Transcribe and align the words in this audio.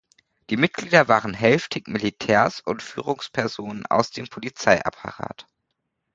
Die 0.49 0.57
Mitglieder 0.57 1.07
waren 1.09 1.35
hälftig 1.35 1.87
Militärs 1.87 2.59
und 2.59 2.81
Führungspersonen 2.81 3.85
aus 3.85 4.09
dem 4.09 4.27
Polizeiapparat. 4.27 5.45